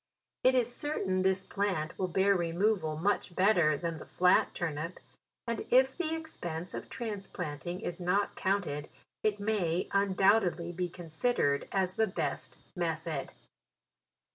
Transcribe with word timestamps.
It 0.43 0.55
is 0.55 0.75
certain 0.75 1.21
this 1.21 1.43
plant 1.43 1.99
will 1.99 2.07
bear 2.07 2.35
re 2.35 2.51
moval 2.51 2.99
much 2.99 3.35
better 3.35 3.77
than 3.77 3.99
the 3.99 4.07
flat 4.07 4.51
turnip, 4.55 4.99
and 5.45 5.63
if 5.69 5.95
the 5.95 6.15
expense 6.15 6.73
of 6.73 6.89
transplanting 6.89 7.81
is 7.81 7.99
not 8.01 8.33
counted, 8.35 8.89
it 9.21 9.39
may 9.39 9.87
undoubtedly 9.91 10.71
be 10.71 10.89
considered 10.89 11.67
as 11.71 11.93
the 11.97 12.07
best 12.07 12.57
method. 12.75 13.31